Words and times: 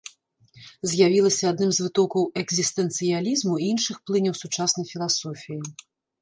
З'явілася 0.93 1.45
адным 1.53 1.71
з 1.77 1.85
вытокаў 1.87 2.23
экзістэнцыялізму 2.43 3.53
і 3.61 3.69
іншых 3.75 4.01
плыняў 4.09 4.35
сучаснай 4.41 4.85
філасофіі. 4.95 5.61